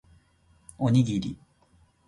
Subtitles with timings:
[0.79, 1.37] おにぎり